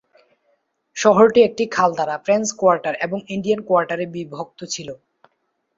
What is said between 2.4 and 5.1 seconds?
Quarter এবং Indian কোয়ার্টারে বিভক্ত ছিল।